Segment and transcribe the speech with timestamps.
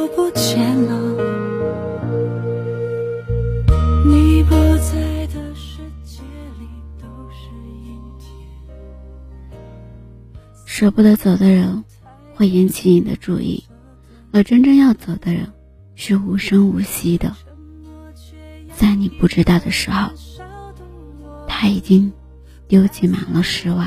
[0.00, 0.98] 又不见了。
[4.06, 6.22] 你不在的世界
[6.58, 6.66] 里
[6.98, 7.50] 都是
[7.84, 8.32] 阴天。
[10.64, 11.84] 舍不得走的人，
[12.34, 13.62] 会引起你的注意，
[14.32, 15.52] 而真正要走的人，
[15.94, 17.36] 是无声无息的，
[18.74, 20.12] 在你不知道的时候，
[21.46, 22.10] 他已经
[22.68, 23.86] 丢弃满了失望。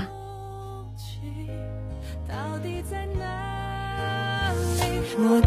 [2.29, 4.55] 到底在哪里？
[5.17, 5.41] 我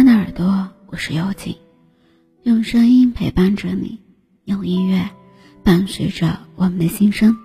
[0.00, 1.56] 亲爱的耳朵，我是幽静，
[2.44, 4.00] 用声音陪伴着你，
[4.44, 5.10] 用音乐
[5.64, 7.36] 伴随着我们的心声。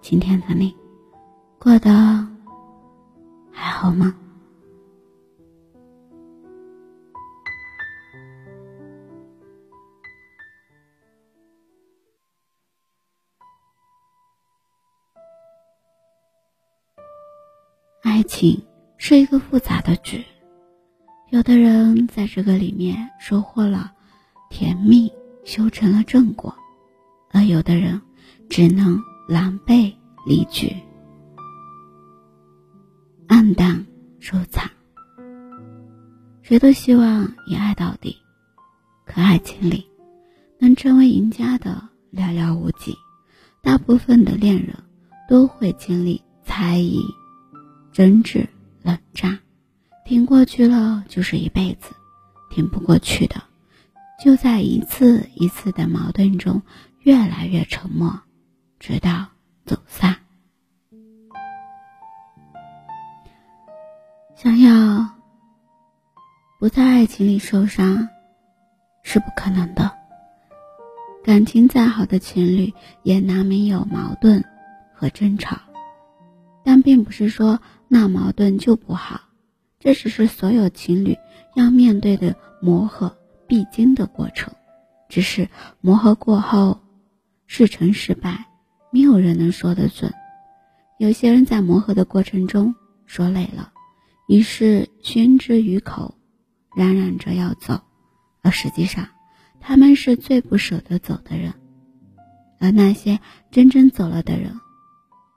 [0.00, 0.72] 今天的你
[1.58, 1.90] 过得
[3.50, 4.14] 还好吗？
[18.04, 18.62] 爱情
[18.96, 20.24] 是一个复杂的局。
[21.30, 23.92] 有的人在这个里面收获了
[24.50, 25.12] 甜蜜，
[25.44, 26.52] 修成了正果；
[27.30, 28.02] 而有的人
[28.48, 29.94] 只能狼狈
[30.26, 30.74] 离去，
[33.28, 33.86] 黯淡
[34.18, 34.68] 收场。
[36.42, 38.16] 谁都希望一爱到底，
[39.06, 39.86] 可爱情里
[40.58, 42.96] 能成为赢家的寥寥无几。
[43.62, 44.74] 大部分的恋人
[45.28, 47.00] 都会经历猜疑、
[47.92, 48.48] 争执、
[48.82, 49.38] 冷战。
[50.10, 51.94] 挺过去了就是一辈子，
[52.50, 53.40] 挺不过去的，
[54.20, 56.60] 就在一次一次的矛盾中
[57.02, 58.20] 越来越沉默，
[58.80, 59.28] 直到
[59.64, 60.16] 走散。
[64.34, 65.08] 想要
[66.58, 68.08] 不在爱情里受伤
[69.04, 69.92] 是不可能的，
[71.22, 74.44] 感情再好的情侣也难免有矛盾
[74.92, 75.56] 和争吵，
[76.64, 79.20] 但并不是说闹矛盾就不好。
[79.80, 81.16] 这只是所有情侣
[81.54, 83.16] 要面对的磨合
[83.48, 84.54] 必经的过程，
[85.08, 85.48] 只是
[85.80, 86.82] 磨合过后
[87.46, 88.44] 是成是败，
[88.92, 90.12] 没有人能说得准。
[90.98, 92.74] 有些人在磨合的过程中
[93.06, 93.72] 说累了，
[94.28, 96.14] 于是宣之于口，
[96.76, 97.80] 嚷嚷着要走，
[98.42, 99.08] 而实际上
[99.60, 101.54] 他们是最不舍得走的人。
[102.58, 103.18] 而那些
[103.50, 104.60] 真正走了的人，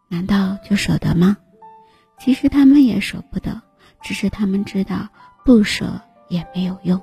[0.10, 1.38] 难道就舍得吗？
[2.20, 3.62] 其实他们也舍不得。
[4.04, 5.08] 只是他们知道
[5.46, 7.02] 不舍也没有用，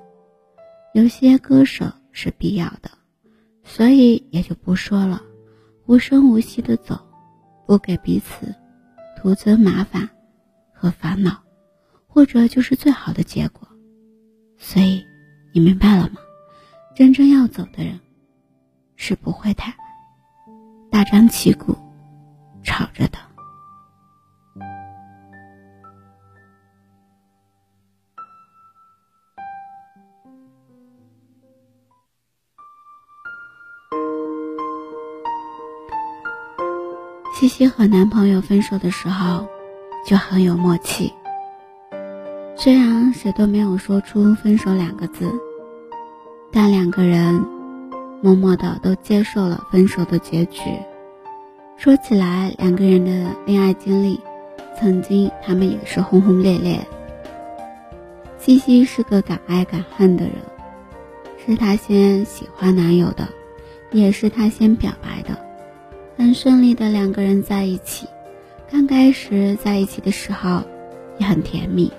[0.95, 2.91] 有些割舍是必要的，
[3.65, 5.23] 所以也就不说了，
[5.87, 6.99] 无声无息的走，
[7.67, 8.55] 不给彼此
[9.17, 10.09] 徒增麻烦
[10.73, 11.43] 和烦恼，
[12.07, 13.67] 或者就是最好的结果。
[14.59, 15.03] 所以
[15.55, 16.17] 你明白了吗？
[16.95, 17.99] 真正要走的人，
[18.97, 19.75] 是不会太
[20.91, 21.75] 大张旗鼓
[22.63, 23.19] 吵着的。
[37.41, 39.47] 西西和男朋友分手的时候，
[40.07, 41.11] 就很有默契。
[42.55, 45.33] 虽然谁都没有说出分手两个字，
[46.53, 47.43] 但两个人
[48.21, 50.61] 默默的都接受了分手的结局。
[51.79, 54.21] 说起来，两个人的恋爱经历，
[54.79, 56.87] 曾经他们也是轰轰烈烈。
[58.37, 60.35] 西西是个敢爱敢恨的人，
[61.47, 63.27] 是她先喜欢男友的，
[63.93, 65.39] 也是她先表白的，
[66.21, 68.07] 很顺利的两个人在一起。
[68.71, 70.63] 刚开始在一起的时候
[71.17, 71.91] 也很甜蜜，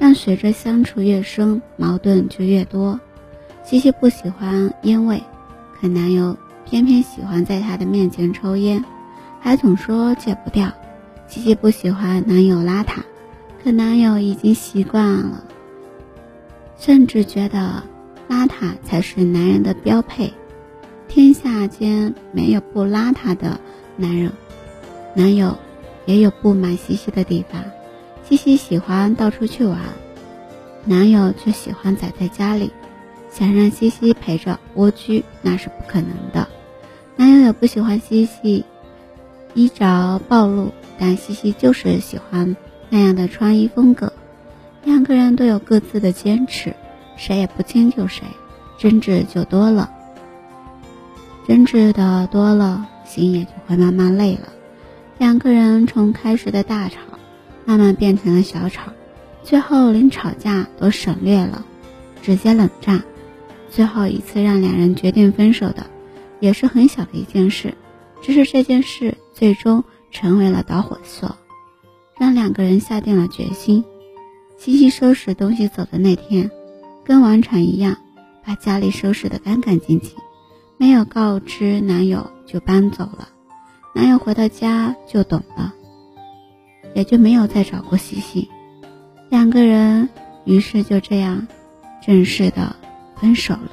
[0.00, 2.98] 但随着相处越深，矛盾就越多。
[3.62, 5.22] 西西不喜欢烟味，
[5.80, 6.36] 可男友
[6.68, 8.84] 偏偏喜欢在她的面前抽烟，
[9.38, 10.68] 还总说戒不掉。
[11.28, 12.98] 西西不喜欢男友邋遢，
[13.62, 15.44] 可男友已经习惯了，
[16.76, 17.80] 甚至觉得
[18.28, 20.32] 邋遢才是男人的标配。
[21.06, 23.58] 天下间没有不邋遢的
[23.98, 24.32] 男人，
[25.14, 25.54] 男友。
[26.06, 27.62] 也有不满西西的地方，
[28.24, 29.78] 西西喜欢到处去玩，
[30.86, 32.72] 男友却喜欢宅在家里，
[33.30, 36.48] 想让西西陪着蜗居那是不可能的。
[37.14, 38.64] 男友也不喜欢西西
[39.52, 42.56] 衣着暴露，但西西就是喜欢
[42.88, 44.10] 那样的穿衣风格。
[44.84, 46.74] 两个人都有各自的坚持，
[47.18, 48.22] 谁也不迁就谁，
[48.78, 49.90] 争执就多了，
[51.46, 54.52] 争执的多了，心也就会慢慢累了。
[55.18, 56.98] 两个人从开始的大吵，
[57.64, 58.92] 慢慢变成了小吵，
[59.42, 61.64] 最后连吵架都省略了，
[62.22, 63.02] 直接冷战。
[63.70, 65.86] 最后一次让两人决定分手的，
[66.40, 67.74] 也是很小的一件事，
[68.22, 71.36] 只是这件事最终成为了导火索，
[72.18, 73.84] 让两个人下定了决心。
[74.56, 76.50] 西西收拾东西走的那天，
[77.04, 77.96] 跟往常一样，
[78.44, 80.12] 把家里收拾得干干净净，
[80.78, 83.28] 没有告知男友就搬走了。
[83.94, 85.74] 男友回到家就懂了，
[86.94, 88.48] 也就没有再找过西西。
[89.28, 90.08] 两个人
[90.44, 91.46] 于是就这样
[92.00, 92.74] 正式的
[93.16, 93.70] 分手了。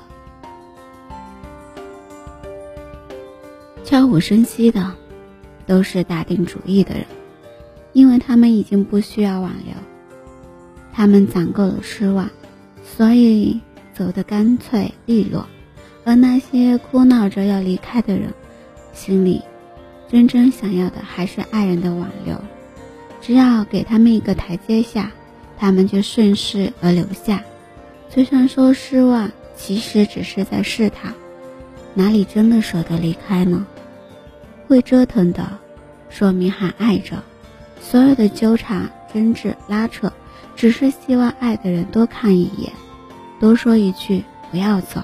[3.86, 4.94] 悄无声息的，
[5.66, 7.06] 都是打定主意的人，
[7.94, 9.74] 因为他们已经不需要挽留，
[10.92, 12.30] 他们攒够了失望，
[12.84, 13.62] 所以
[13.94, 15.48] 走得干脆利落。
[16.04, 18.34] 而那些哭闹着要离开的人，
[18.96, 19.44] 心里。
[20.08, 22.36] 真正想要的还是爱人的挽留，
[23.22, 25.12] 只要给他们一个台阶下，
[25.58, 27.44] 他们就顺势而留下。
[28.10, 31.14] 嘴上说失望，其实只是在试探，
[31.94, 33.66] 哪里真的舍得离开呢？
[34.68, 35.60] 会折腾的，
[36.10, 37.22] 说明还爱着。
[37.82, 40.12] 所有的纠缠、争执、拉扯，
[40.56, 42.72] 只是希望爱的人多看一眼，
[43.40, 45.04] 多说一句不要走。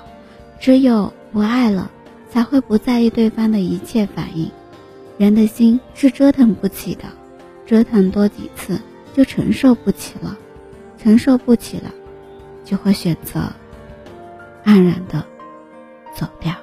[0.60, 1.92] 只有不爱了，
[2.32, 4.50] 才会不在意对方的一切反应。
[5.18, 7.04] 人的心是折腾不起的，
[7.66, 8.80] 折腾多几次
[9.14, 10.36] 就承受不起了，
[10.98, 11.92] 承受不起了，
[12.64, 13.42] 就会选择
[14.64, 15.24] 黯然的
[16.16, 16.56] 走掉。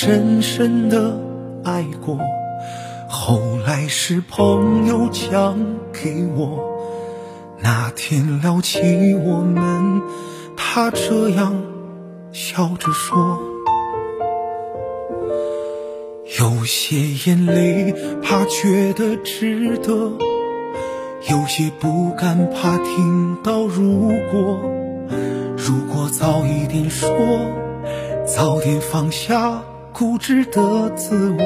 [0.00, 1.18] 深深的
[1.64, 2.20] 爱过，
[3.08, 5.58] 后来是朋友讲
[5.92, 6.60] 给我。
[7.60, 8.78] 那天聊起
[9.26, 10.00] 我们，
[10.56, 11.52] 他这样
[12.30, 13.40] 笑着说：
[16.38, 20.12] 有些眼泪怕觉得值得，
[21.28, 24.60] 有些不甘怕听到如果，
[25.56, 27.10] 如果早一点说，
[28.24, 29.60] 早点放下。
[29.98, 31.38] 固执的自我，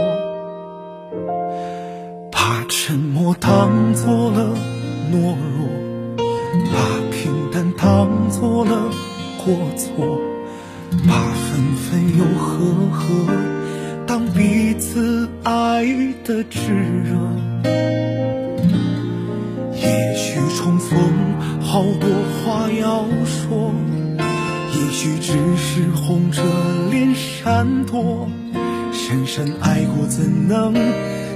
[2.30, 4.54] 把沉默当做了
[5.10, 6.22] 懦弱，
[6.70, 6.76] 把
[7.10, 8.90] 平淡当做了
[9.42, 10.20] 过错，
[11.08, 13.24] 把分分又合合
[14.06, 15.86] 当彼此爱
[16.22, 17.18] 的炙热。
[19.76, 21.00] 也许重逢
[21.62, 22.10] 好多
[22.44, 23.72] 话要说，
[24.18, 26.42] 也许只是红着
[26.90, 28.28] 脸闪躲。
[29.12, 30.72] 深深爱过，怎能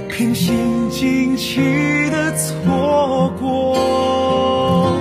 [0.09, 1.61] 偏心静气
[2.09, 4.97] 的错过？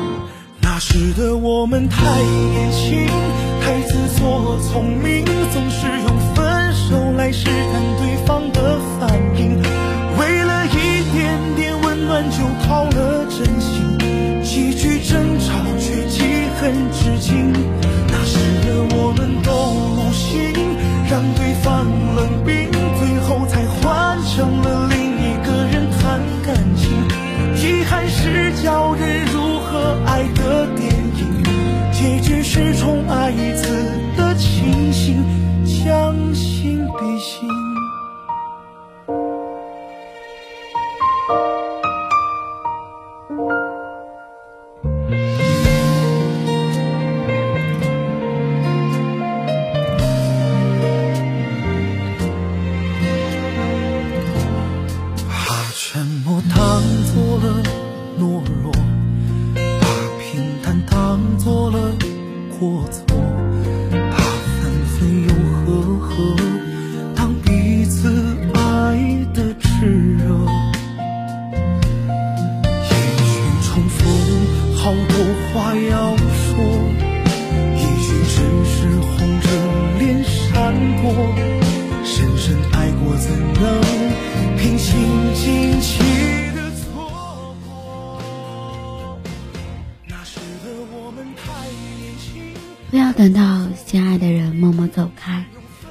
[0.61, 3.07] 那时的我们太年轻，
[3.63, 9.57] 太自作聪明，总是用分手来试探对方的反应。
[10.19, 13.96] 为了一点点温暖就掏了真心，
[80.57, 81.13] 脸闪躲。
[82.05, 83.83] 深深爱过，怎能
[84.57, 84.95] 平心
[85.35, 86.03] 静气
[86.55, 89.19] 的错过？
[90.09, 91.45] 那时的我们太
[92.01, 92.55] 年轻。
[92.91, 95.45] 不要等到心爱的人默默走开，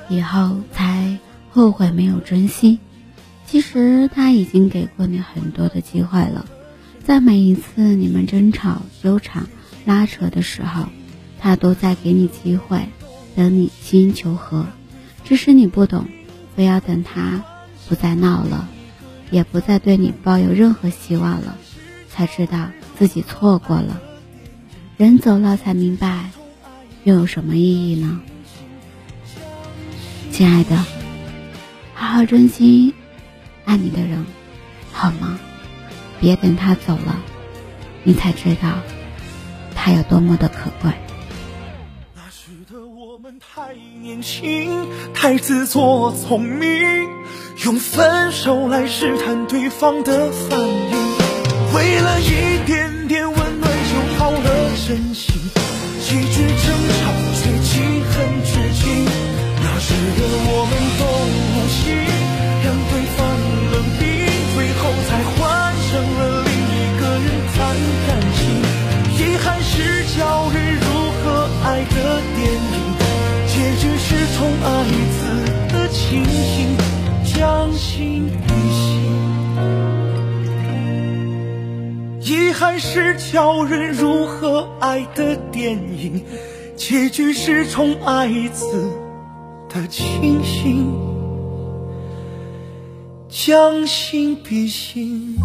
[0.10, 1.18] 以后才
[1.52, 2.80] 后悔没有珍惜。
[3.46, 6.46] 其实他已经给过你很多的机会了，
[7.04, 9.46] 在每一次你们争吵、纠缠、
[9.86, 10.86] 拉扯的时候，
[11.40, 12.90] 他都在给你机会，
[13.36, 14.66] 等你心求和。
[15.24, 16.08] 只是你不懂，
[16.56, 17.44] 非要等他
[17.90, 18.68] 不再闹了，
[19.32, 21.58] 也不再对你抱有任何希望了，
[22.10, 24.00] 才知道自己错过了。
[24.98, 26.30] 人走了才明白，
[27.04, 28.22] 又有什么意义呢？
[30.32, 30.78] 亲爱的，
[31.94, 32.94] 好好珍惜
[33.66, 34.26] 爱你的人，
[34.92, 35.40] 好吗？
[36.20, 37.20] 别等他走了，
[38.04, 38.80] 你才知道
[39.74, 40.92] 他有多么的可贵。
[44.06, 44.70] 年轻，
[45.16, 46.70] 太自作聪明，
[47.66, 51.74] 用分手来试探对方的反应。
[51.74, 55.34] 为了一点点温暖就耗了真心，
[56.06, 56.66] 几句争
[57.02, 58.14] 吵却记恨
[58.46, 58.86] 至今。
[59.64, 60.22] 那时的
[60.54, 60.72] 我们
[61.02, 61.98] 都无心，
[62.62, 63.26] 让对方
[63.72, 64.06] 冷冰，
[64.54, 65.42] 最后才换
[65.90, 67.58] 成了另一个人谈
[68.06, 68.38] 感情。
[69.18, 69.74] 遗憾是
[70.16, 70.22] 教
[70.54, 70.86] 人如
[71.24, 72.46] 何爱的电，
[74.36, 74.84] 局是宠爱
[75.16, 75.24] 子
[75.72, 76.76] 的情形，
[77.24, 79.00] 将心比心。
[82.20, 86.22] 遗憾是教人如何爱的电影，
[86.76, 88.92] 结局是宠爱子
[89.70, 90.94] 的清醒，
[93.30, 95.38] 将心比心。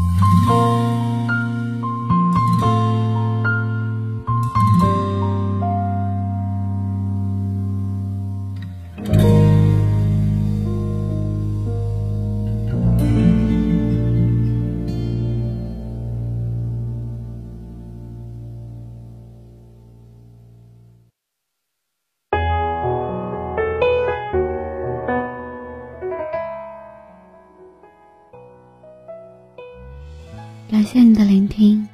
[30.81, 31.87] 感谢你的聆听，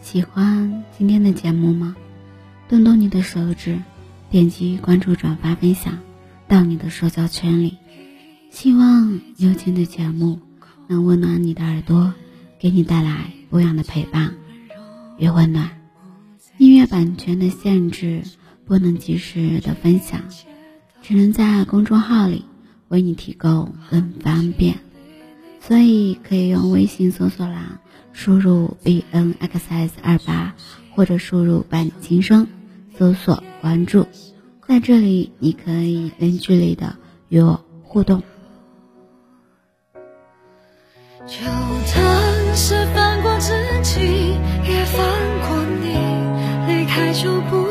[0.00, 1.94] 喜欢今天的节目吗？
[2.68, 3.80] 动动你的手指，
[4.32, 6.00] 点击关注、转发、分享
[6.48, 7.78] 到你的社交圈里。
[8.50, 10.40] 希望有情的节目
[10.88, 12.14] 能温暖你的耳朵，
[12.58, 14.34] 给你带来不一样的陪伴
[15.18, 15.70] 与温暖。
[16.58, 18.24] 音乐版权的限制，
[18.66, 20.20] 不能及时的分享，
[21.00, 22.44] 只能在公众号里
[22.88, 24.80] 为你提供更方便。
[25.66, 27.78] 所以可以用微信搜索栏
[28.12, 30.54] 输入 b n x s 二八，
[30.90, 32.48] 或者输入伴你轻声，
[32.98, 34.06] 搜索关注，
[34.66, 36.96] 在这里你可以零距离的
[37.28, 38.22] 与我互动。
[41.26, 43.52] 就当是放过自
[43.82, 44.00] 己，
[44.68, 45.00] 也放
[45.46, 45.94] 过你，
[46.66, 47.61] 离开就不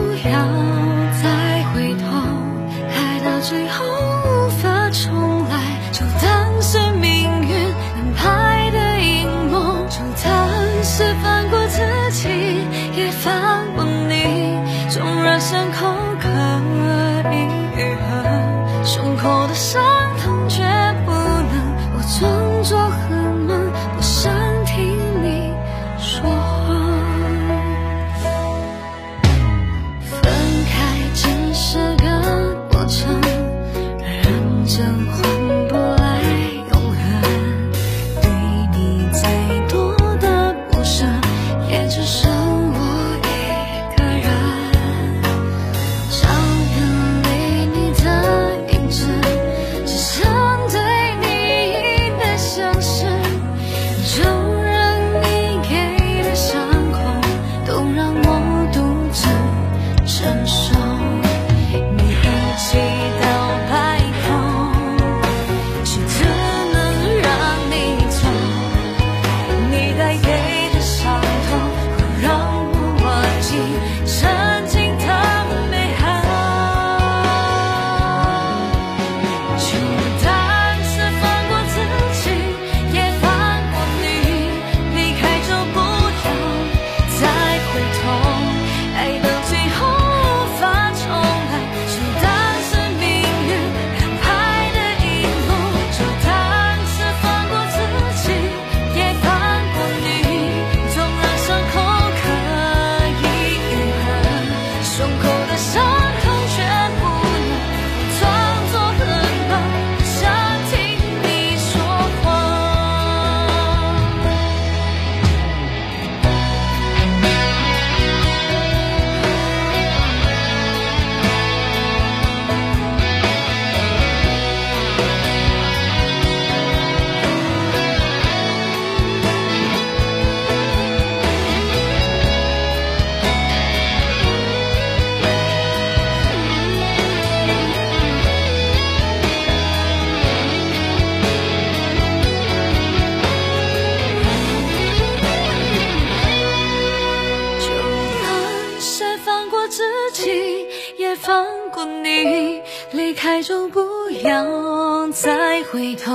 [153.43, 153.79] 就不
[154.24, 156.13] 要再回头，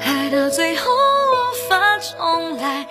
[0.00, 2.86] 爱到最后无法重来，